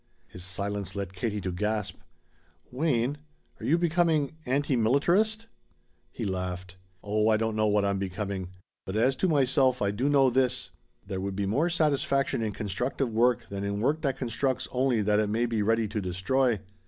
His 0.25 0.43
silence 0.43 0.95
led 0.95 1.13
Katie 1.13 1.41
to 1.41 1.51
gasp: 1.51 1.97
"Wayne, 2.71 3.19
are 3.59 3.65
you 3.67 3.77
becoming 3.77 4.31
anti 4.47 4.75
militarist?" 4.75 5.45
He 6.11 6.25
laughed. 6.25 6.75
"Oh, 7.03 7.27
I 7.27 7.37
don't 7.37 7.55
know 7.55 7.67
what 7.67 7.85
I'm 7.85 7.99
becoming. 7.99 8.49
But 8.87 8.95
as 8.95 9.15
to 9.17 9.27
myself 9.27 9.79
I 9.79 9.91
do 9.91 10.09
know 10.09 10.31
this. 10.31 10.71
There 11.05 11.21
would 11.21 11.35
be 11.35 11.45
more 11.45 11.69
satisfaction 11.69 12.41
in 12.41 12.51
constructive 12.51 13.11
work 13.11 13.47
than 13.49 13.63
in 13.63 13.79
work 13.79 14.01
that 14.01 14.17
constructs 14.17 14.67
only 14.71 15.03
that 15.03 15.19
it 15.19 15.27
may 15.29 15.45
be 15.45 15.61
ready 15.61 15.87
to 15.89 16.01
destroy. 16.01 16.59